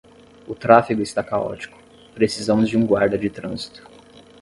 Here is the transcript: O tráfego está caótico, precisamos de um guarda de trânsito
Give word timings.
O 0.47 0.55
tráfego 0.55 1.03
está 1.03 1.23
caótico, 1.23 1.77
precisamos 2.15 2.67
de 2.67 2.75
um 2.75 2.87
guarda 2.87 3.19
de 3.19 3.29
trânsito 3.29 3.85